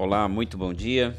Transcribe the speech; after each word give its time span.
Olá, 0.00 0.28
muito 0.28 0.56
bom 0.56 0.72
dia. 0.72 1.12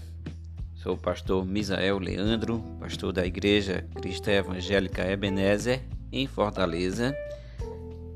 Sou 0.74 0.94
o 0.94 0.98
pastor 0.98 1.46
Misael 1.46 2.00
Leandro, 2.00 2.64
pastor 2.80 3.12
da 3.12 3.26
Igreja 3.26 3.86
Cristã 3.96 4.32
Evangélica 4.32 5.06
Ebenezer, 5.06 5.82
em 6.14 6.26
Fortaleza. 6.26 7.14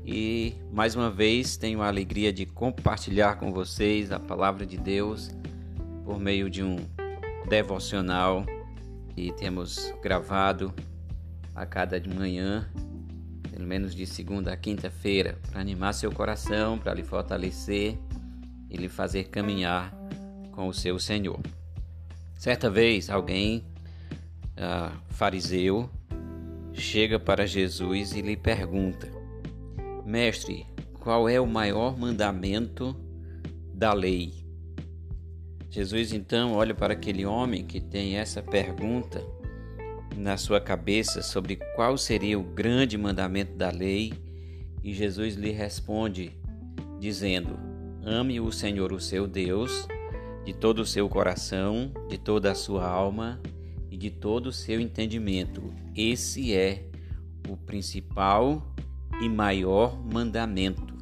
E 0.06 0.54
mais 0.72 0.96
uma 0.96 1.10
vez 1.10 1.58
tenho 1.58 1.82
a 1.82 1.88
alegria 1.88 2.32
de 2.32 2.46
compartilhar 2.46 3.36
com 3.36 3.52
vocês 3.52 4.10
a 4.10 4.18
palavra 4.18 4.64
de 4.64 4.78
Deus 4.78 5.30
por 6.02 6.18
meio 6.18 6.48
de 6.48 6.62
um 6.62 6.76
devocional 7.46 8.46
que 9.14 9.32
temos 9.32 9.92
gravado 10.02 10.72
a 11.54 11.66
cada 11.66 12.02
manhã, 12.08 12.66
pelo 13.52 13.66
menos 13.66 13.94
de 13.94 14.06
segunda 14.06 14.54
a 14.54 14.56
quinta-feira, 14.56 15.38
para 15.50 15.60
animar 15.60 15.92
seu 15.92 16.10
coração, 16.10 16.78
para 16.78 16.94
lhe 16.94 17.04
fortalecer 17.04 17.98
e 18.70 18.78
lhe 18.78 18.88
fazer 18.88 19.24
caminhar 19.24 19.94
com 20.54 20.68
o 20.68 20.72
seu 20.72 20.98
Senhor. 20.98 21.40
Certa 22.36 22.70
vez, 22.70 23.10
alguém, 23.10 23.64
uh, 24.56 24.96
fariseu, 25.08 25.90
chega 26.72 27.18
para 27.18 27.46
Jesus 27.46 28.12
e 28.12 28.22
lhe 28.22 28.36
pergunta: 28.36 29.10
Mestre, 30.04 30.66
qual 30.94 31.28
é 31.28 31.40
o 31.40 31.46
maior 31.46 31.98
mandamento 31.98 32.96
da 33.72 33.92
lei? 33.92 34.44
Jesus 35.70 36.12
então 36.12 36.52
olha 36.52 36.74
para 36.74 36.92
aquele 36.92 37.26
homem 37.26 37.64
que 37.64 37.80
tem 37.80 38.16
essa 38.16 38.40
pergunta 38.40 39.24
na 40.16 40.36
sua 40.36 40.60
cabeça 40.60 41.20
sobre 41.20 41.56
qual 41.74 41.98
seria 41.98 42.38
o 42.38 42.44
grande 42.44 42.96
mandamento 42.96 43.56
da 43.56 43.70
lei 43.70 44.12
e 44.84 44.92
Jesus 44.92 45.34
lhe 45.34 45.50
responde 45.50 46.30
dizendo: 47.00 47.58
Ame 48.04 48.38
o 48.38 48.52
Senhor, 48.52 48.92
o 48.92 49.00
seu 49.00 49.26
Deus, 49.26 49.88
de 50.44 50.52
todo 50.52 50.80
o 50.80 50.86
seu 50.86 51.08
coração, 51.08 51.90
de 52.08 52.18
toda 52.18 52.52
a 52.52 52.54
sua 52.54 52.86
alma 52.86 53.40
e 53.90 53.96
de 53.96 54.10
todo 54.10 54.48
o 54.48 54.52
seu 54.52 54.78
entendimento. 54.78 55.72
Esse 55.96 56.54
é 56.54 56.84
o 57.48 57.56
principal 57.56 58.74
e 59.22 59.28
maior 59.28 59.98
mandamento. 59.98 60.94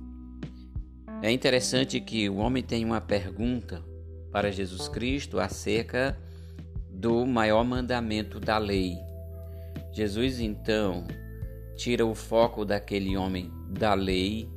É 1.21 1.31
interessante 1.31 2.01
que 2.01 2.29
o 2.29 2.37
homem 2.37 2.63
tem 2.63 2.85
uma 2.85 3.01
pergunta 3.01 3.83
para 4.31 4.51
Jesus 4.51 4.89
Cristo 4.89 5.41
acerca 5.41 6.19
do 6.91 7.27
maior 7.27 7.65
mandamento 7.65 8.39
da 8.39 8.59
lei. 8.59 8.97
Jesus 9.93 10.41
então 10.41 11.07
tira 11.77 12.07
o 12.07 12.15
foco 12.15 12.65
daquele 12.65 13.17
homem 13.17 13.51
da 13.69 13.95
lei 13.95 14.49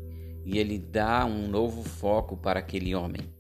e 0.46 0.60
ele 0.60 0.78
dá 0.78 1.26
um 1.26 1.48
novo 1.48 1.84
foco 1.84 2.38
para 2.38 2.60
aquele 2.60 2.94
homem 2.94 3.35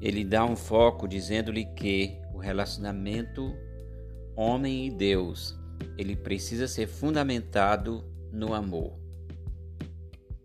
ele 0.00 0.24
dá 0.24 0.44
um 0.44 0.56
foco 0.56 1.06
dizendo-lhe 1.06 1.64
que 1.64 2.18
o 2.32 2.38
relacionamento 2.38 3.54
homem 4.34 4.86
e 4.86 4.90
Deus, 4.90 5.54
ele 5.98 6.16
precisa 6.16 6.66
ser 6.66 6.86
fundamentado 6.86 8.04
no 8.32 8.54
amor. 8.54 8.98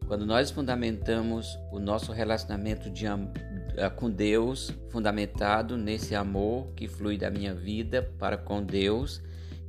Quando 0.06 0.26
nós 0.26 0.52
fundamentamos 0.52 1.58
o 1.72 1.80
nosso 1.80 2.12
relacionamento 2.12 2.90
de, 2.90 3.06
eh, 3.06 3.90
com 3.96 4.12
Deus, 4.12 4.72
fundamentado 4.90 5.78
nesse 5.78 6.14
amor 6.14 6.74
que 6.76 6.88
flui 6.88 7.18
da 7.18 7.32
minha 7.32 7.56
vida 7.56 8.04
para 8.20 8.38
com 8.38 8.62
Deus, 8.62 9.22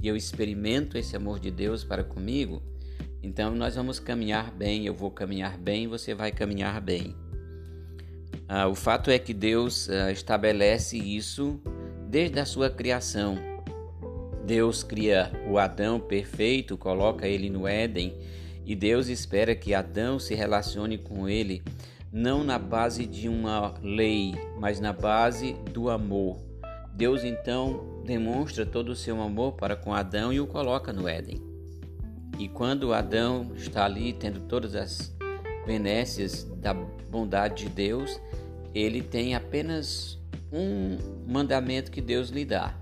e 0.03 0.09
eu 0.09 0.17
experimento 0.17 0.99
esse 0.99 1.17
amor 1.17 1.41
de 1.41 1.51
Deus 1.51 1.85
para 1.85 2.05
comigo, 2.05 2.61
então 3.23 3.55
nós 3.55 3.77
vamos 3.77 3.99
caminhar 3.99 4.51
bem, 4.51 4.87
eu 4.87 4.95
vou 4.95 5.11
caminhar 5.11 5.57
bem, 5.57 5.89
você 5.89 6.15
vai 6.15 6.31
caminhar 6.31 6.81
bem. 6.81 7.15
Ah, 8.49 8.69
o 8.69 8.75
fato 8.75 9.11
é 9.11 9.19
que 9.19 9.35
Deus 9.35 9.91
ah, 9.91 10.13
estabelece 10.13 10.97
isso 10.97 11.61
desde 12.09 12.39
a 12.39 12.45
sua 12.45 12.71
criação. 12.71 13.37
Deus 14.45 14.85
cria 14.85 15.33
o 15.49 15.59
Adão 15.59 15.99
perfeito, 15.99 16.79
coloca 16.79 17.27
ele 17.27 17.51
no 17.51 17.67
Éden, 17.67 18.17
e 18.65 18.77
Deus 18.77 19.09
espera 19.09 19.55
que 19.57 19.75
Adão 19.75 20.19
se 20.19 20.35
relacione 20.35 20.99
com 20.99 21.29
ele 21.29 21.63
não 22.13 22.45
na 22.45 22.59
base 22.59 23.05
de 23.05 23.29
uma 23.29 23.75
lei, 23.83 24.35
mas 24.59 24.81
na 24.81 24.93
base 24.93 25.55
do 25.73 25.91
amor. 25.91 26.39
Deus 26.95 27.25
então 27.25 28.03
demonstra 28.05 28.65
todo 28.65 28.91
o 28.91 28.97
seu 28.97 29.21
amor 29.21 29.53
para 29.53 29.77
com 29.77 29.93
Adão 29.93 30.33
e 30.33 30.41
o 30.41 30.47
coloca 30.47 30.93
no 30.93 31.09
Éden. 31.09 31.43
E 32.39 32.49
quando 32.49 32.93
Adão 32.93 33.53
está 33.55 33.85
ali 33.85 34.13
tendo 34.13 34.41
todas 34.41 34.75
as 34.75 35.16
benécias 35.67 36.45
da 36.45 36.73
bondade 36.73 37.65
de 37.65 37.69
Deus, 37.69 38.21
ele 38.75 39.03
tem 39.03 39.35
apenas 39.35 40.19
um 40.53 40.97
mandamento 41.27 41.91
que 41.91 42.01
Deus 42.01 42.31
lhe 42.31 42.45
dá: 42.45 42.75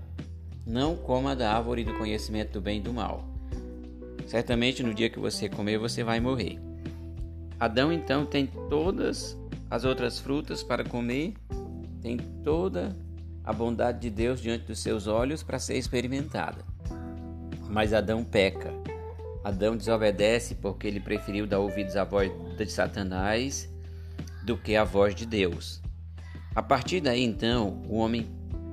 não 0.65 0.95
coma 0.95 1.35
da 1.35 1.51
árvore 1.51 1.83
do 1.83 1.97
conhecimento 1.97 2.53
do 2.53 2.61
bem 2.61 2.77
e 2.77 2.81
do 2.81 2.93
mal. 2.93 3.25
Certamente 4.27 4.83
no 4.83 4.93
dia 4.93 5.09
que 5.09 5.19
você 5.19 5.49
comer, 5.49 5.77
você 5.77 6.03
vai 6.03 6.19
morrer. 6.19 6.59
Adão 7.59 7.91
então 7.91 8.25
tem 8.25 8.47
todas 8.69 9.37
as 9.69 9.85
outras 9.85 10.19
frutas 10.19 10.63
para 10.63 10.83
comer, 10.83 11.33
tem 12.01 12.17
toda 12.43 12.95
a 13.43 13.53
bondade 13.53 13.99
de 13.99 14.09
Deus 14.09 14.41
diante 14.41 14.65
dos 14.65 14.79
seus 14.79 15.07
olhos 15.07 15.43
para 15.43 15.59
ser 15.59 15.77
experimentada. 15.77 16.63
Mas 17.69 17.93
Adão 17.93 18.23
peca. 18.23 18.73
Adão 19.43 19.77
desobedece 19.77 20.55
porque 20.55 20.87
ele 20.87 20.99
preferiu 20.99 21.45
dar 21.45 21.59
ouvidos 21.59 21.95
à 21.95 22.03
voz 22.03 22.31
de 22.63 22.71
Satanás 22.71 23.67
do 24.45 24.55
que 24.55 24.75
à 24.75 24.83
voz 24.83 25.15
de 25.15 25.25
Deus. 25.25 25.81
A 26.53 26.61
partir 26.61 27.01
daí, 27.01 27.23
então, 27.23 27.81
o 27.89 27.97
homem 27.97 28.27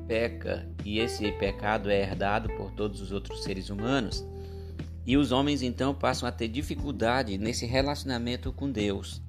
peca 0.07 0.69
e 0.85 0.99
esse 0.99 1.33
pecado 1.33 1.91
é 1.91 2.03
herdado 2.03 2.49
por 2.51 2.71
todos 2.73 3.01
os 3.01 3.11
outros 3.11 3.43
seres 3.43 3.71
humanos. 3.71 4.25
E 5.05 5.17
os 5.17 5.33
homens 5.33 5.63
então 5.63 5.95
passam 5.95 6.29
a 6.29 6.33
ter 6.33 6.49
dificuldade 6.49 7.37
nesse 7.39 7.67
relacionamento 7.67 8.53
com 8.53 8.71
Deus. 8.71 9.21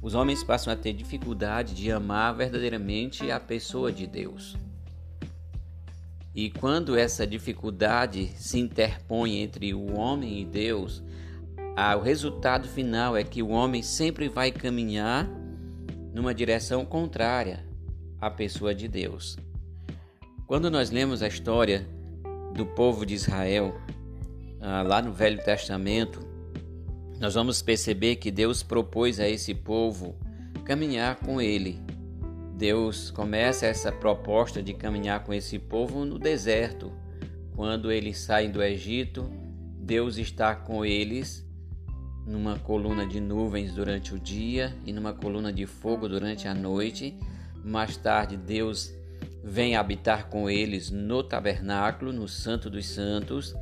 Os 0.00 0.14
homens 0.14 0.44
passam 0.44 0.72
a 0.72 0.76
ter 0.76 0.92
dificuldade 0.92 1.74
de 1.74 1.90
amar 1.90 2.36
verdadeiramente 2.36 3.30
a 3.30 3.40
pessoa 3.40 3.90
de 3.90 4.06
Deus. 4.06 4.56
E 6.32 6.50
quando 6.50 6.96
essa 6.96 7.26
dificuldade 7.26 8.28
se 8.36 8.60
interpõe 8.60 9.38
entre 9.38 9.74
o 9.74 9.98
homem 9.98 10.40
e 10.40 10.44
Deus, 10.44 11.02
ah, 11.80 11.96
o 11.96 12.00
resultado 12.00 12.66
final 12.66 13.16
é 13.16 13.22
que 13.22 13.40
o 13.40 13.50
homem 13.50 13.82
sempre 13.82 14.28
vai 14.28 14.50
caminhar 14.50 15.28
numa 16.12 16.34
direção 16.34 16.84
contrária 16.84 17.64
à 18.20 18.28
pessoa 18.28 18.74
de 18.74 18.88
Deus. 18.88 19.36
Quando 20.46 20.70
nós 20.70 20.90
lemos 20.90 21.22
a 21.22 21.28
história 21.28 21.86
do 22.52 22.66
povo 22.66 23.06
de 23.06 23.14
Israel, 23.14 23.80
ah, 24.60 24.82
lá 24.82 25.00
no 25.00 25.12
Velho 25.12 25.42
Testamento, 25.44 26.20
nós 27.20 27.34
vamos 27.34 27.62
perceber 27.62 28.16
que 28.16 28.32
Deus 28.32 28.62
propôs 28.62 29.20
a 29.20 29.28
esse 29.28 29.54
povo 29.54 30.16
caminhar 30.64 31.16
com 31.16 31.40
ele 31.40 31.80
Deus 32.58 33.12
começa 33.12 33.66
essa 33.66 33.92
proposta 33.92 34.60
de 34.60 34.74
caminhar 34.74 35.22
com 35.22 35.32
esse 35.32 35.60
povo 35.60 36.04
no 36.04 36.18
deserto. 36.18 36.92
Quando 37.54 37.92
eles 37.92 38.18
saem 38.18 38.50
do 38.50 38.60
Egito, 38.60 39.30
Deus 39.78 40.18
está 40.18 40.56
com 40.56 40.84
eles 40.84 41.47
numa 42.28 42.58
coluna 42.58 43.06
de 43.06 43.20
nuvens 43.20 43.72
durante 43.72 44.14
o 44.14 44.18
dia 44.18 44.76
e 44.84 44.92
numa 44.92 45.14
coluna 45.14 45.50
de 45.50 45.64
fogo 45.64 46.06
durante 46.06 46.46
a 46.46 46.54
noite. 46.54 47.18
Mais 47.64 47.96
tarde, 47.96 48.36
Deus 48.36 48.92
vem 49.42 49.74
habitar 49.74 50.28
com 50.28 50.48
eles 50.48 50.90
no 50.90 51.22
tabernáculo, 51.22 52.12
no 52.12 52.28
Santo 52.28 52.68
dos 52.68 52.86
Santos, 52.86 53.54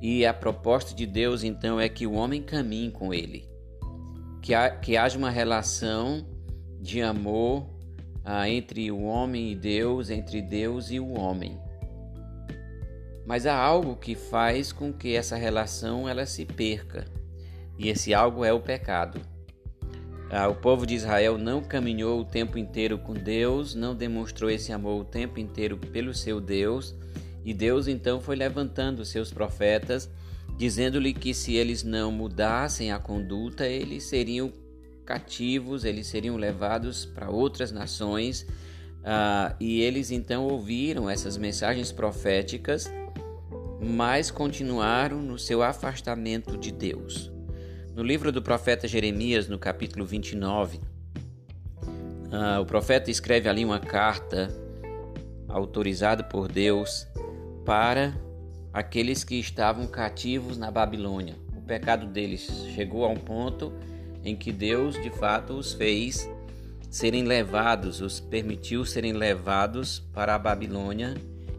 e 0.00 0.24
a 0.24 0.32
proposta 0.32 0.94
de 0.94 1.04
Deus 1.04 1.42
então 1.42 1.80
é 1.80 1.88
que 1.88 2.06
o 2.06 2.12
homem 2.12 2.40
caminhe 2.40 2.92
com 2.92 3.12
ele, 3.12 3.48
que, 4.40 4.54
ha, 4.54 4.70
que 4.70 4.96
haja 4.96 5.18
uma 5.18 5.30
relação 5.30 6.24
de 6.80 7.02
amor 7.02 7.68
ah, 8.24 8.48
entre 8.48 8.90
o 8.92 9.02
homem 9.02 9.50
e 9.50 9.56
Deus, 9.56 10.10
entre 10.10 10.40
Deus 10.40 10.92
e 10.92 11.00
o 11.00 11.12
homem. 11.18 11.58
Mas 13.26 13.46
há 13.46 13.56
algo 13.56 13.96
que 13.96 14.14
faz 14.14 14.72
com 14.72 14.92
que 14.92 15.14
essa 15.14 15.36
relação 15.36 16.08
ela 16.08 16.26
se 16.26 16.44
perca, 16.44 17.04
e 17.82 17.88
esse 17.88 18.14
algo 18.14 18.44
é 18.44 18.52
o 18.52 18.60
pecado. 18.60 19.20
Ah, 20.30 20.48
o 20.48 20.54
povo 20.54 20.86
de 20.86 20.94
Israel 20.94 21.36
não 21.36 21.60
caminhou 21.60 22.20
o 22.20 22.24
tempo 22.24 22.56
inteiro 22.56 22.96
com 22.96 23.12
Deus, 23.12 23.74
não 23.74 23.94
demonstrou 23.94 24.48
esse 24.48 24.72
amor 24.72 25.00
o 25.00 25.04
tempo 25.04 25.40
inteiro 25.40 25.76
pelo 25.76 26.14
seu 26.14 26.40
Deus, 26.40 26.94
e 27.44 27.52
Deus 27.52 27.88
então 27.88 28.20
foi 28.20 28.36
levantando 28.36 29.04
seus 29.04 29.32
profetas, 29.32 30.08
dizendo-lhe 30.56 31.12
que 31.12 31.34
se 31.34 31.54
eles 31.54 31.82
não 31.82 32.12
mudassem 32.12 32.92
a 32.92 33.00
conduta, 33.00 33.66
eles 33.66 34.04
seriam 34.04 34.52
cativos, 35.04 35.84
eles 35.84 36.06
seriam 36.06 36.36
levados 36.36 37.04
para 37.04 37.28
outras 37.28 37.72
nações, 37.72 38.42
uh, 39.00 39.54
e 39.58 39.80
eles 39.80 40.12
então 40.12 40.46
ouviram 40.46 41.10
essas 41.10 41.36
mensagens 41.36 41.90
proféticas, 41.90 42.90
mas 43.80 44.30
continuaram 44.30 45.20
no 45.20 45.36
seu 45.36 45.64
afastamento 45.64 46.56
de 46.56 46.70
Deus. 46.70 47.32
No 47.94 48.02
livro 48.02 48.32
do 48.32 48.40
profeta 48.40 48.88
Jeremias, 48.88 49.48
no 49.48 49.58
capítulo 49.58 50.06
29, 50.06 50.78
uh, 50.78 50.82
ah, 52.32 52.58
o 52.58 52.64
profeta 52.64 53.10
escreve 53.10 53.50
ali 53.50 53.66
uma 53.66 53.78
carta 53.78 54.48
autorizado 55.46 56.24
por 56.24 56.50
Deus 56.50 57.06
para 57.66 58.14
aqueles 58.72 59.22
que 59.24 59.34
estavam 59.38 59.86
cativos 59.86 60.56
na 60.56 60.70
Babilônia. 60.70 61.36
O 61.54 61.60
pecado 61.60 62.06
deles 62.06 62.64
chegou 62.74 63.04
a 63.04 63.08
um 63.08 63.18
ponto 63.18 63.70
em 64.24 64.34
que 64.34 64.50
Deus 64.50 64.94
de 64.94 65.10
fato 65.10 65.52
os 65.52 65.74
fez 65.74 66.26
serem 66.90 67.24
levados, 67.24 68.00
os 68.00 68.20
permitiu 68.20 68.86
serem 68.86 69.12
levados 69.12 69.98
para 70.14 70.34
a 70.34 70.38
Babilônia 70.38 71.12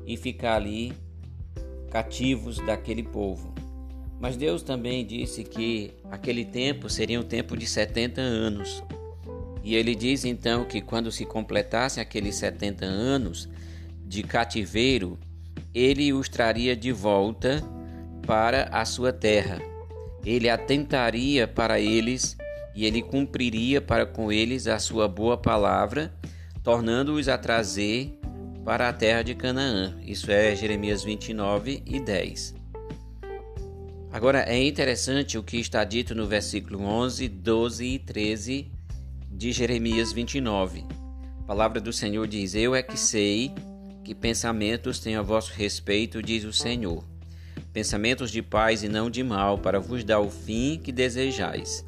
e 0.03 0.17
ficar 0.17 0.55
ali 0.55 0.93
cativos 1.91 2.57
daquele 2.65 3.03
povo. 3.03 3.53
Mas 4.23 4.37
Deus 4.37 4.63
também 4.63 5.05
disse 5.05 5.43
que 5.43 5.91
aquele 6.09 6.45
tempo 6.45 6.89
seria 6.89 7.19
um 7.19 7.23
tempo 7.23 7.57
de 7.57 7.67
70 7.67 8.21
anos. 8.21 8.81
E 9.61 9.75
ele 9.75 9.93
diz 9.93 10.23
então 10.23 10.63
que 10.63 10.79
quando 10.79 11.11
se 11.11 11.25
completasse 11.25 11.99
aqueles 11.99 12.35
70 12.35 12.85
anos 12.85 13.49
de 14.07 14.23
cativeiro, 14.23 15.19
ele 15.75 16.13
os 16.13 16.29
traria 16.29 16.73
de 16.73 16.89
volta 16.89 17.61
para 18.25 18.69
a 18.71 18.85
sua 18.85 19.11
terra. 19.11 19.61
Ele 20.25 20.47
atentaria 20.47 21.45
para 21.45 21.81
eles 21.81 22.37
e 22.73 22.85
ele 22.85 23.01
cumpriria 23.01 23.81
para 23.81 24.05
com 24.05 24.31
eles 24.31 24.67
a 24.67 24.79
sua 24.79 25.05
boa 25.05 25.35
palavra, 25.35 26.13
tornando-os 26.63 27.27
a 27.27 27.37
trazer 27.37 28.17
para 28.63 28.87
a 28.87 28.93
terra 28.93 29.21
de 29.21 29.35
Canaã. 29.35 29.99
Isso 30.01 30.31
é 30.31 30.55
Jeremias 30.55 31.03
29 31.03 31.83
e 31.85 31.99
10. 31.99 32.62
Agora 34.13 34.41
é 34.41 34.63
interessante 34.63 35.39
o 35.39 35.43
que 35.43 35.57
está 35.57 35.83
dito 35.83 36.13
no 36.13 36.27
versículo 36.27 36.83
11, 36.83 37.27
12 37.27 37.83
e 37.83 37.97
13 37.97 38.71
de 39.31 39.51
Jeremias 39.51 40.13
29. 40.13 40.85
A 41.39 41.43
palavra 41.47 41.81
do 41.81 41.91
Senhor 41.91 42.27
diz: 42.27 42.53
Eu 42.53 42.75
é 42.75 42.83
que 42.83 42.95
sei 42.95 43.51
que 44.03 44.13
pensamentos 44.13 44.99
tenho 44.99 45.19
a 45.19 45.23
vosso 45.23 45.51
respeito, 45.53 46.21
diz 46.21 46.43
o 46.43 46.53
Senhor. 46.53 47.03
Pensamentos 47.73 48.29
de 48.29 48.43
paz 48.43 48.83
e 48.83 48.87
não 48.87 49.09
de 49.09 49.23
mal, 49.23 49.57
para 49.57 49.79
vos 49.79 50.03
dar 50.03 50.19
o 50.19 50.29
fim 50.29 50.79
que 50.81 50.91
desejais. 50.91 51.83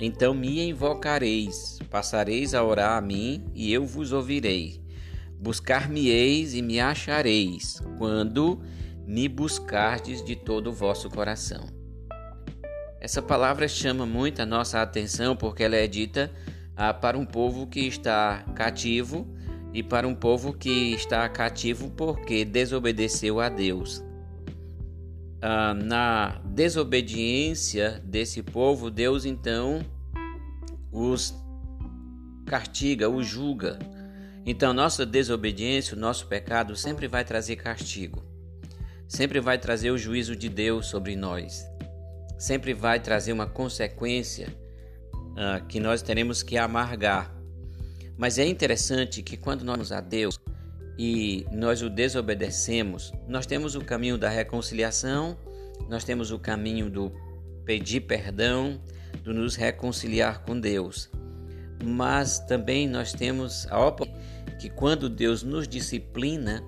Então 0.00 0.34
me 0.34 0.60
invocareis, 0.68 1.78
passareis 1.88 2.52
a 2.52 2.64
orar 2.64 2.98
a 2.98 3.00
mim, 3.00 3.44
e 3.54 3.72
eu 3.72 3.86
vos 3.86 4.10
ouvirei. 4.10 4.80
Buscar-me-eis 5.38 6.52
e 6.52 6.62
me 6.62 6.80
achareis, 6.80 7.80
quando 7.96 8.60
me 9.06 9.28
buscardes 9.28 10.24
de 10.24 10.36
todo 10.36 10.68
o 10.68 10.72
vosso 10.72 11.08
coração. 11.10 11.66
Essa 13.00 13.22
palavra 13.22 13.66
chama 13.66 14.04
muito 14.04 14.42
a 14.42 14.46
nossa 14.46 14.82
atenção 14.82 15.34
porque 15.34 15.62
ela 15.62 15.76
é 15.76 15.86
dita 15.86 16.30
ah, 16.76 16.92
para 16.92 17.18
um 17.18 17.24
povo 17.24 17.66
que 17.66 17.80
está 17.80 18.44
cativo 18.54 19.26
e 19.72 19.82
para 19.82 20.06
um 20.06 20.14
povo 20.14 20.52
que 20.52 20.92
está 20.92 21.28
cativo 21.28 21.90
porque 21.90 22.44
desobedeceu 22.44 23.40
a 23.40 23.48
Deus. 23.48 24.02
Ah, 25.40 25.74
na 25.74 26.40
desobediência 26.44 28.02
desse 28.04 28.42
povo, 28.42 28.90
Deus 28.90 29.24
então 29.24 29.80
os 30.92 31.34
castiga, 32.44 33.08
os 33.08 33.26
julga 33.26 33.78
então, 34.44 34.72
nossa 34.72 35.04
desobediência, 35.04 35.96
o 35.96 36.00
nosso 36.00 36.26
pecado 36.26 36.74
sempre 36.74 37.06
vai 37.06 37.24
trazer 37.24 37.56
castigo, 37.56 38.24
sempre 39.10 39.40
vai 39.40 39.58
trazer 39.58 39.90
o 39.90 39.98
juízo 39.98 40.36
de 40.36 40.48
Deus 40.48 40.86
sobre 40.86 41.16
nós, 41.16 41.66
sempre 42.38 42.72
vai 42.72 43.00
trazer 43.00 43.32
uma 43.32 43.46
consequência 43.46 44.46
uh, 45.12 45.66
que 45.66 45.80
nós 45.80 46.00
teremos 46.00 46.44
que 46.44 46.56
amargar. 46.56 47.34
Mas 48.16 48.38
é 48.38 48.46
interessante 48.46 49.20
que 49.20 49.36
quando 49.36 49.64
nós 49.64 49.74
vamos 49.74 49.90
a 49.90 50.00
Deus 50.00 50.38
e 50.96 51.44
nós 51.50 51.82
o 51.82 51.90
desobedecemos, 51.90 53.12
nós 53.26 53.46
temos 53.46 53.74
o 53.74 53.80
caminho 53.80 54.16
da 54.16 54.28
reconciliação, 54.28 55.36
nós 55.88 56.04
temos 56.04 56.30
o 56.30 56.38
caminho 56.38 56.88
do 56.88 57.12
pedir 57.64 58.02
perdão, 58.02 58.80
do 59.24 59.34
nos 59.34 59.56
reconciliar 59.56 60.44
com 60.44 60.58
Deus. 60.58 61.10
Mas 61.84 62.38
também 62.38 62.86
nós 62.86 63.12
temos 63.12 63.66
a 63.72 63.84
oportunidade 63.84 64.30
que 64.60 64.70
quando 64.70 65.08
Deus 65.08 65.42
nos 65.42 65.66
disciplina, 65.66 66.62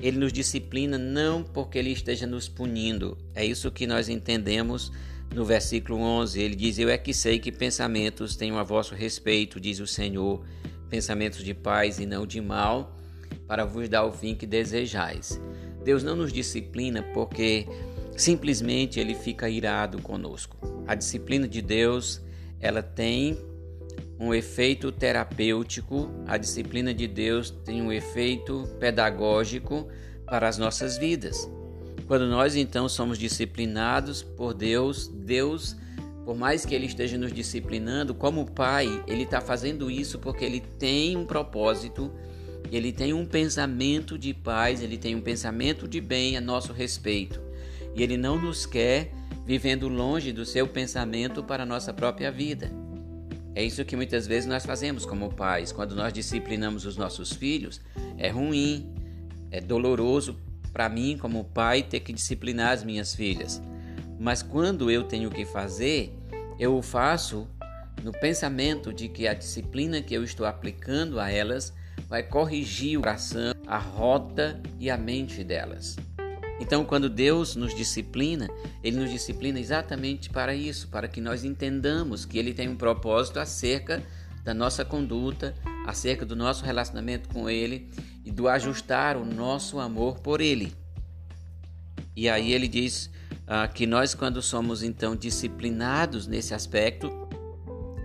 ele 0.00 0.18
nos 0.18 0.32
disciplina 0.32 0.98
não 0.98 1.42
porque 1.42 1.78
ele 1.78 1.90
esteja 1.90 2.26
nos 2.26 2.48
punindo. 2.48 3.16
É 3.34 3.44
isso 3.44 3.70
que 3.70 3.86
nós 3.86 4.08
entendemos 4.08 4.92
no 5.34 5.44
versículo 5.44 5.98
11. 5.98 6.40
Ele 6.40 6.54
diz: 6.54 6.78
Eu 6.78 6.88
é 6.88 6.98
que 6.98 7.14
sei 7.14 7.38
que 7.38 7.52
pensamentos 7.52 8.36
tenho 8.36 8.58
a 8.58 8.62
vosso 8.62 8.94
respeito, 8.94 9.60
diz 9.60 9.80
o 9.80 9.86
Senhor, 9.86 10.44
pensamentos 10.88 11.42
de 11.42 11.54
paz 11.54 11.98
e 11.98 12.06
não 12.06 12.26
de 12.26 12.40
mal, 12.40 12.96
para 13.46 13.64
vos 13.64 13.88
dar 13.88 14.04
o 14.04 14.12
fim 14.12 14.34
que 14.34 14.46
desejais. 14.46 15.40
Deus 15.84 16.02
não 16.02 16.16
nos 16.16 16.32
disciplina 16.32 17.02
porque 17.14 17.66
simplesmente 18.16 18.98
ele 18.98 19.14
fica 19.14 19.48
irado 19.48 20.00
conosco. 20.00 20.56
A 20.86 20.94
disciplina 20.94 21.48
de 21.48 21.60
Deus, 21.60 22.22
ela 22.60 22.82
tem 22.82 23.38
um 24.24 24.32
efeito 24.32 24.90
terapêutico, 24.90 26.10
a 26.26 26.38
disciplina 26.38 26.94
de 26.94 27.06
Deus 27.06 27.50
tem 27.50 27.82
um 27.82 27.92
efeito 27.92 28.66
pedagógico 28.80 29.86
para 30.24 30.48
as 30.48 30.56
nossas 30.56 30.96
vidas. 30.96 31.48
Quando 32.06 32.26
nós 32.26 32.56
então 32.56 32.88
somos 32.88 33.18
disciplinados 33.18 34.22
por 34.22 34.54
Deus, 34.54 35.08
Deus, 35.08 35.76
por 36.24 36.34
mais 36.36 36.64
que 36.64 36.74
Ele 36.74 36.86
esteja 36.86 37.18
nos 37.18 37.32
disciplinando, 37.32 38.14
como 38.14 38.50
Pai, 38.50 39.04
Ele 39.06 39.24
está 39.24 39.42
fazendo 39.42 39.90
isso 39.90 40.18
porque 40.18 40.44
Ele 40.44 40.60
tem 40.60 41.16
um 41.18 41.26
propósito, 41.26 42.10
Ele 42.72 42.92
tem 42.92 43.12
um 43.12 43.26
pensamento 43.26 44.16
de 44.18 44.32
paz, 44.32 44.82
Ele 44.82 44.96
tem 44.96 45.14
um 45.14 45.20
pensamento 45.20 45.86
de 45.86 46.00
bem 46.00 46.36
a 46.38 46.40
nosso 46.40 46.72
respeito. 46.72 47.42
E 47.94 48.02
Ele 48.02 48.16
não 48.16 48.40
nos 48.40 48.64
quer 48.64 49.12
vivendo 49.44 49.86
longe 49.86 50.32
do 50.32 50.46
seu 50.46 50.66
pensamento 50.66 51.42
para 51.44 51.64
a 51.64 51.66
nossa 51.66 51.92
própria 51.92 52.32
vida. 52.32 52.83
É 53.54 53.62
isso 53.62 53.84
que 53.84 53.94
muitas 53.94 54.26
vezes 54.26 54.48
nós 54.48 54.66
fazemos 54.66 55.06
como 55.06 55.32
pais. 55.32 55.70
Quando 55.70 55.94
nós 55.94 56.12
disciplinamos 56.12 56.84
os 56.84 56.96
nossos 56.96 57.32
filhos, 57.32 57.80
é 58.18 58.28
ruim, 58.28 58.92
é 59.50 59.60
doloroso 59.60 60.36
para 60.72 60.88
mim, 60.88 61.16
como 61.16 61.44
pai, 61.44 61.82
ter 61.82 62.00
que 62.00 62.12
disciplinar 62.12 62.72
as 62.72 62.82
minhas 62.82 63.14
filhas. 63.14 63.62
Mas 64.18 64.42
quando 64.42 64.90
eu 64.90 65.04
tenho 65.04 65.30
que 65.30 65.44
fazer, 65.44 66.12
eu 66.58 66.76
o 66.76 66.82
faço 66.82 67.46
no 68.02 68.10
pensamento 68.10 68.92
de 68.92 69.08
que 69.08 69.28
a 69.28 69.34
disciplina 69.34 70.02
que 70.02 70.14
eu 70.14 70.24
estou 70.24 70.46
aplicando 70.46 71.20
a 71.20 71.30
elas 71.30 71.72
vai 72.08 72.22
corrigir 72.22 72.98
o 72.98 73.02
coração, 73.02 73.54
a 73.66 73.78
rota 73.78 74.60
e 74.80 74.90
a 74.90 74.96
mente 74.96 75.44
delas. 75.44 75.96
Então, 76.60 76.84
quando 76.84 77.08
Deus 77.08 77.56
nos 77.56 77.74
disciplina, 77.74 78.48
Ele 78.82 78.96
nos 78.96 79.10
disciplina 79.10 79.58
exatamente 79.58 80.30
para 80.30 80.54
isso, 80.54 80.88
para 80.88 81.08
que 81.08 81.20
nós 81.20 81.44
entendamos 81.44 82.24
que 82.24 82.38
Ele 82.38 82.54
tem 82.54 82.68
um 82.68 82.76
propósito 82.76 83.40
acerca 83.40 84.02
da 84.44 84.54
nossa 84.54 84.84
conduta, 84.84 85.54
acerca 85.86 86.24
do 86.24 86.36
nosso 86.36 86.64
relacionamento 86.64 87.28
com 87.28 87.50
Ele 87.50 87.90
e 88.24 88.30
do 88.30 88.48
ajustar 88.48 89.16
o 89.16 89.24
nosso 89.24 89.80
amor 89.80 90.20
por 90.20 90.40
Ele. 90.40 90.72
E 92.16 92.28
aí 92.28 92.52
ele 92.52 92.68
diz 92.68 93.10
ah, 93.46 93.66
que 93.66 93.86
nós, 93.86 94.14
quando 94.14 94.40
somos 94.40 94.82
então 94.82 95.16
disciplinados 95.16 96.26
nesse 96.26 96.54
aspecto, 96.54 97.10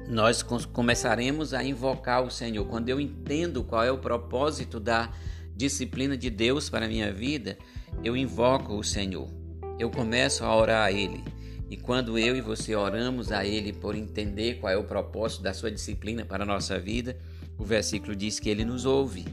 nós 0.07 0.41
começaremos 0.41 1.53
a 1.53 1.63
invocar 1.63 2.23
o 2.23 2.31
Senhor. 2.31 2.65
Quando 2.65 2.89
eu 2.89 2.99
entendo 2.99 3.63
qual 3.63 3.83
é 3.83 3.91
o 3.91 3.99
propósito 3.99 4.79
da 4.79 5.11
disciplina 5.55 6.17
de 6.17 6.31
Deus 6.31 6.69
para 6.69 6.87
a 6.87 6.89
minha 6.89 7.13
vida, 7.13 7.57
eu 8.03 8.15
invoco 8.15 8.73
o 8.73 8.83
Senhor. 8.83 9.29
Eu 9.77 9.89
começo 9.89 10.43
a 10.43 10.55
orar 10.55 10.85
a 10.85 10.91
Ele. 10.91 11.23
E 11.69 11.77
quando 11.77 12.17
eu 12.17 12.35
e 12.35 12.41
você 12.41 12.75
oramos 12.75 13.31
a 13.31 13.45
Ele 13.45 13.71
por 13.71 13.95
entender 13.95 14.59
qual 14.59 14.73
é 14.73 14.77
o 14.77 14.83
propósito 14.83 15.43
da 15.43 15.53
sua 15.53 15.71
disciplina 15.71 16.25
para 16.25 16.43
a 16.43 16.45
nossa 16.45 16.79
vida, 16.79 17.17
o 17.57 17.63
versículo 17.63 18.15
diz 18.15 18.39
que 18.39 18.49
Ele 18.49 18.65
nos 18.65 18.85
ouve. 18.85 19.25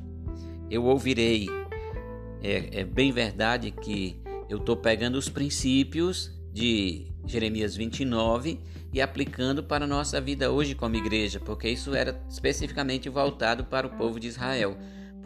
Eu 0.71 0.85
ouvirei. 0.85 1.49
É, 2.43 2.81
é 2.81 2.85
bem 2.85 3.11
verdade 3.11 3.71
que 3.71 4.21
eu 4.49 4.59
estou 4.59 4.77
pegando 4.77 5.17
os 5.17 5.29
princípios 5.29 6.31
de 6.53 7.07
Jeremias 7.27 7.75
29 7.75 8.61
e 8.93 9.01
aplicando 9.01 9.63
para 9.63 9.85
a 9.85 9.89
nossa 9.89 10.21
vida 10.21 10.51
hoje 10.51 10.75
como 10.75 10.97
igreja, 10.97 11.41
porque 11.41 11.69
isso 11.69 11.95
era 11.95 12.21
especificamente 12.31 13.09
voltado 13.09 13.65
para 13.65 13.87
o 13.87 13.91
povo 13.91 14.21
de 14.21 14.29
Israel 14.29 14.77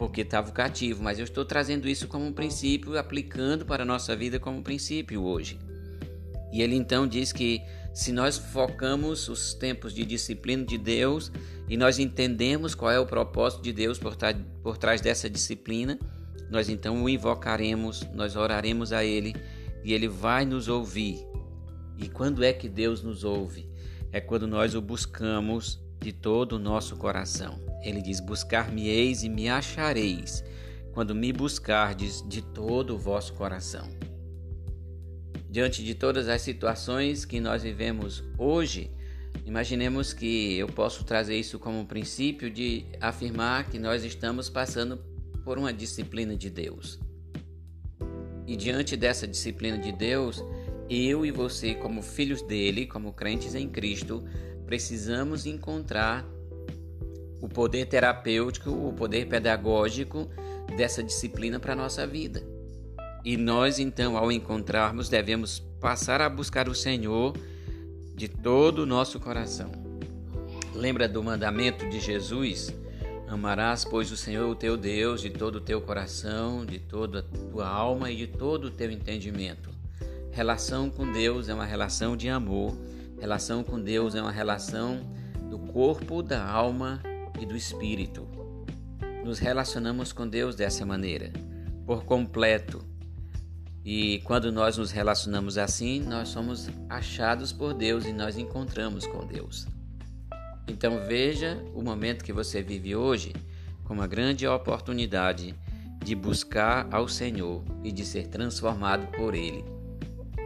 porque 0.01 0.21
estava 0.21 0.51
cativo, 0.51 1.03
mas 1.03 1.19
eu 1.19 1.25
estou 1.25 1.45
trazendo 1.45 1.87
isso 1.87 2.07
como 2.07 2.25
um 2.25 2.33
princípio, 2.33 2.97
aplicando 2.97 3.67
para 3.67 3.83
a 3.83 3.85
nossa 3.85 4.15
vida 4.15 4.39
como 4.39 4.57
um 4.57 4.63
princípio 4.63 5.21
hoje. 5.21 5.59
E 6.51 6.63
ele 6.63 6.75
então 6.75 7.05
diz 7.05 7.31
que 7.31 7.61
se 7.93 8.11
nós 8.11 8.35
focamos 8.35 9.29
os 9.29 9.53
tempos 9.53 9.93
de 9.93 10.03
disciplina 10.03 10.65
de 10.65 10.75
Deus 10.75 11.31
e 11.69 11.77
nós 11.77 11.99
entendemos 11.99 12.73
qual 12.73 12.89
é 12.89 12.99
o 12.99 13.05
propósito 13.05 13.61
de 13.61 13.71
Deus 13.71 13.99
por, 13.99 14.17
por 14.63 14.75
trás 14.75 15.01
dessa 15.01 15.29
disciplina, 15.29 15.99
nós 16.49 16.67
então 16.67 17.03
o 17.03 17.07
invocaremos, 17.07 18.01
nós 18.11 18.35
oraremos 18.35 18.91
a 18.91 19.05
Ele 19.05 19.35
e 19.83 19.93
Ele 19.93 20.07
vai 20.07 20.45
nos 20.45 20.67
ouvir. 20.67 21.19
E 21.99 22.09
quando 22.09 22.43
é 22.43 22.51
que 22.51 22.67
Deus 22.67 23.03
nos 23.03 23.23
ouve? 23.23 23.69
É 24.11 24.19
quando 24.19 24.47
nós 24.47 24.73
o 24.73 24.81
buscamos 24.81 25.79
de 26.01 26.11
todo 26.11 26.53
o 26.53 26.59
nosso 26.59 26.97
coração. 26.97 27.59
Ele 27.83 28.01
diz: 28.01 28.19
Buscar-me-eis 28.19 29.23
e 29.23 29.29
me 29.29 29.47
achareis, 29.47 30.43
quando 30.93 31.15
me 31.15 31.31
buscardes 31.31 32.27
de 32.27 32.41
todo 32.41 32.95
o 32.95 32.97
vosso 32.97 33.33
coração. 33.33 33.87
Diante 35.49 35.83
de 35.83 35.93
todas 35.93 36.27
as 36.27 36.41
situações 36.41 37.25
que 37.25 37.39
nós 37.39 37.63
vivemos 37.63 38.23
hoje, 38.37 38.89
imaginemos 39.45 40.13
que 40.13 40.57
eu 40.57 40.67
posso 40.67 41.03
trazer 41.03 41.37
isso 41.37 41.59
como 41.59 41.79
um 41.79 41.85
princípio 41.85 42.49
de 42.49 42.85
afirmar 42.99 43.69
que 43.69 43.77
nós 43.77 44.03
estamos 44.03 44.49
passando 44.49 44.97
por 45.43 45.57
uma 45.57 45.73
disciplina 45.73 46.35
de 46.35 46.49
Deus. 46.49 46.99
E 48.47 48.55
diante 48.55 48.97
dessa 48.97 49.27
disciplina 49.27 49.77
de 49.77 49.91
Deus, 49.91 50.43
eu 50.89 51.25
e 51.25 51.31
você, 51.31 51.73
como 51.73 52.01
filhos 52.01 52.41
dele, 52.41 52.85
como 52.85 53.13
crentes 53.13 53.55
em 53.55 53.67
Cristo, 53.67 54.23
precisamos 54.71 55.45
encontrar 55.45 56.25
o 57.41 57.49
poder 57.49 57.87
terapêutico, 57.87 58.69
o 58.69 58.93
poder 58.93 59.27
pedagógico 59.27 60.29
dessa 60.77 61.03
disciplina 61.03 61.59
para 61.59 61.73
a 61.73 61.75
nossa 61.75 62.07
vida. 62.07 62.41
E 63.25 63.35
nós, 63.35 63.79
então, 63.79 64.15
ao 64.15 64.31
encontrarmos, 64.31 65.09
devemos 65.09 65.59
passar 65.81 66.21
a 66.21 66.29
buscar 66.29 66.69
o 66.69 66.73
Senhor 66.73 67.35
de 68.15 68.29
todo 68.29 68.83
o 68.83 68.85
nosso 68.85 69.19
coração. 69.19 69.69
Lembra 70.73 71.05
do 71.05 71.21
mandamento 71.21 71.89
de 71.89 71.99
Jesus? 71.99 72.73
Amarás, 73.27 73.83
pois, 73.83 74.09
o 74.09 74.15
Senhor, 74.15 74.49
o 74.49 74.55
teu 74.55 74.77
Deus, 74.77 75.19
de 75.19 75.31
todo 75.31 75.55
o 75.55 75.61
teu 75.61 75.81
coração, 75.81 76.65
de 76.65 76.79
toda 76.79 77.19
a 77.19 77.23
tua 77.23 77.67
alma 77.67 78.09
e 78.09 78.15
de 78.15 78.27
todo 78.27 78.65
o 78.67 78.71
teu 78.71 78.89
entendimento. 78.89 79.69
Relação 80.31 80.89
com 80.89 81.11
Deus 81.11 81.49
é 81.49 81.53
uma 81.53 81.65
relação 81.65 82.15
de 82.15 82.29
amor. 82.29 82.73
Relação 83.21 83.63
com 83.63 83.79
Deus 83.79 84.15
é 84.15 84.21
uma 84.21 84.31
relação 84.31 84.99
do 85.47 85.59
corpo, 85.59 86.23
da 86.23 86.43
alma 86.43 86.99
e 87.39 87.45
do 87.45 87.55
espírito. 87.55 88.27
Nos 89.23 89.37
relacionamos 89.37 90.11
com 90.11 90.27
Deus 90.27 90.55
dessa 90.55 90.83
maneira, 90.87 91.31
por 91.85 92.03
completo. 92.03 92.83
E 93.85 94.21
quando 94.23 94.51
nós 94.51 94.75
nos 94.79 94.89
relacionamos 94.89 95.59
assim, 95.59 95.99
nós 95.99 96.29
somos 96.29 96.67
achados 96.89 97.53
por 97.53 97.75
Deus 97.75 98.07
e 98.07 98.11
nós 98.11 98.39
encontramos 98.39 99.05
com 99.05 99.23
Deus. 99.23 99.67
Então 100.67 101.05
veja 101.07 101.63
o 101.75 101.83
momento 101.83 102.25
que 102.25 102.33
você 102.33 102.63
vive 102.63 102.95
hoje 102.95 103.33
como 103.83 104.01
uma 104.01 104.07
grande 104.07 104.47
oportunidade 104.47 105.53
de 106.03 106.15
buscar 106.15 106.87
ao 106.91 107.07
Senhor 107.07 107.63
e 107.83 107.91
de 107.91 108.03
ser 108.03 108.29
transformado 108.29 109.05
por 109.15 109.35
Ele 109.35 109.63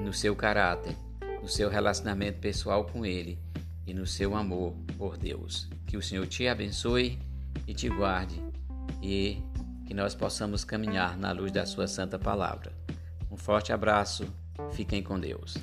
no 0.01 0.11
seu 0.11 0.35
caráter, 0.35 0.93
no 1.45 1.49
seu 1.49 1.69
relacionamento 1.69 2.39
pessoal 2.39 2.85
com 2.85 3.05
Ele 3.05 3.37
e 3.85 3.93
no 3.93 4.07
seu 4.07 4.35
amor 4.35 4.73
por 4.97 5.15
Deus. 5.15 5.69
Que 5.85 5.95
o 5.95 6.01
Senhor 6.01 6.25
te 6.25 6.47
abençoe 6.47 7.19
e 7.67 7.73
te 7.75 7.87
guarde 7.87 8.41
e 8.99 9.43
que 9.85 9.93
nós 9.93 10.15
possamos 10.15 10.65
caminhar 10.65 11.15
na 11.15 11.31
luz 11.31 11.51
da 11.51 11.63
Sua 11.63 11.85
Santa 11.85 12.17
Palavra. 12.17 12.73
Um 13.29 13.37
forte 13.37 13.71
abraço, 13.71 14.25
fiquem 14.71 15.03
com 15.03 15.19
Deus. 15.19 15.55